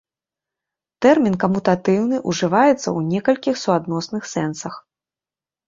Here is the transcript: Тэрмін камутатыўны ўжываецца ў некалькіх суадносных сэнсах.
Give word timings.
Тэрмін 1.05 1.35
камутатыўны 1.43 2.15
ўжываецца 2.33 2.75
ў 2.79 2.99
некалькіх 3.13 3.63
суадносных 3.67 4.23
сэнсах. 4.33 4.83